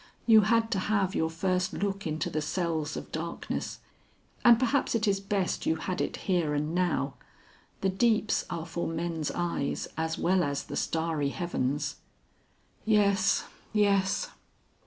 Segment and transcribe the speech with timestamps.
[0.25, 3.81] You had to have your first look into the cells of darkness,
[4.43, 7.13] and perhaps it is best you had it here and now.
[7.81, 11.97] The deeps are for men's eyes as well as the starry heavens."
[12.83, 13.43] "Yes,
[13.73, 14.31] yes."